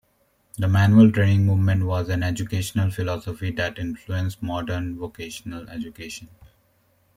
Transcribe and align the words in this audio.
The 0.57 0.67
Manual 0.67 1.11
Training 1.11 1.45
movement 1.45 1.85
was 1.85 2.09
an 2.09 2.23
educational 2.23 2.89
philosophy 2.89 3.51
that 3.51 3.77
influenced 3.77 4.41
modern 4.41 4.97
vocational 4.97 5.69
education. 5.69 6.27